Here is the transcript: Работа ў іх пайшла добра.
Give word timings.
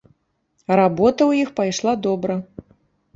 Работа 0.79 1.21
ў 1.29 1.31
іх 1.45 1.49
пайшла 1.59 1.93
добра. 2.07 2.39